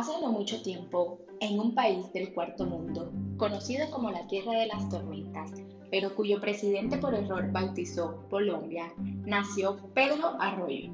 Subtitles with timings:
[0.00, 4.64] Hace no mucho tiempo, en un país del cuarto mundo, conocido como la Tierra de
[4.64, 5.50] las Tormentas,
[5.90, 8.90] pero cuyo presidente por error bautizó Colombia,
[9.26, 10.90] nació Pedro Arroyo,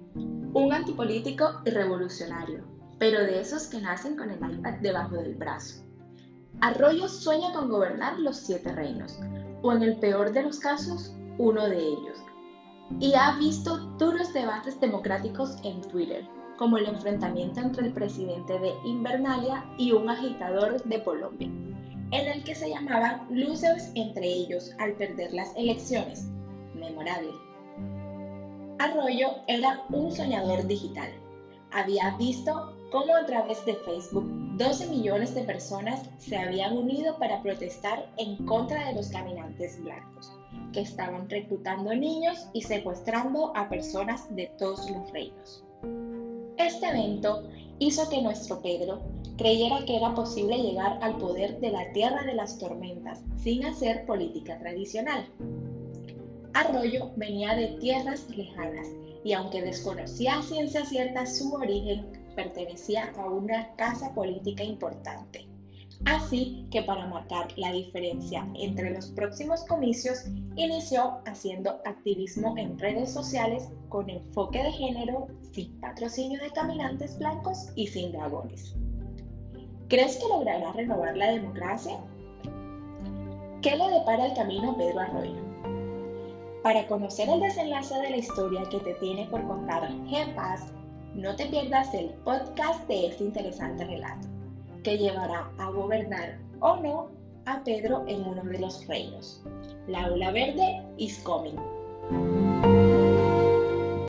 [0.54, 2.66] un antipolítico y revolucionario,
[2.98, 5.84] pero de esos que nacen con el iPad debajo del brazo.
[6.60, 9.20] Arroyo sueña con gobernar los siete reinos,
[9.62, 12.18] o en el peor de los casos, uno de ellos,
[12.98, 18.72] y ha visto duros debates democráticos en Twitter como el enfrentamiento entre el presidente de
[18.84, 21.48] Invernalia y un agitador de Colombia,
[22.12, 26.26] en el que se llamaban losers entre ellos al perder las elecciones.
[26.74, 27.32] Memorable.
[28.78, 31.10] Arroyo era un soñador digital.
[31.72, 34.24] Había visto cómo a través de Facebook
[34.56, 40.32] 12 millones de personas se habían unido para protestar en contra de los caminantes blancos,
[40.72, 45.64] que estaban reclutando niños y secuestrando a personas de todos los reinos.
[46.58, 49.02] Este evento hizo que nuestro Pedro
[49.36, 54.06] creyera que era posible llegar al poder de la tierra de las tormentas sin hacer
[54.06, 55.28] política tradicional.
[56.54, 58.88] Arroyo venía de tierras lejanas
[59.22, 65.45] y aunque desconocía a ciencia cierta su origen, pertenecía a una casa política importante.
[66.04, 73.12] Así que para marcar la diferencia entre los próximos comicios, inició haciendo activismo en redes
[73.12, 78.74] sociales con enfoque de género, sin patrocinio de caminantes blancos y sin dragones.
[79.88, 81.98] ¿Crees que logrará renovar la democracia?
[83.62, 85.42] ¿Qué le depara el camino a Pedro Arroyo?
[86.62, 90.72] Para conocer el desenlace de la historia que te tiene por contar GEPAS,
[91.14, 94.35] no te pierdas el podcast de este interesante relato
[94.86, 97.10] que llevará a gobernar o no
[97.46, 99.42] a Pedro en uno de los reinos.
[99.88, 101.56] La ola verde is coming.